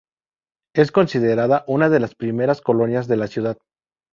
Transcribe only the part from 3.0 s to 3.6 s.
de la ciudad.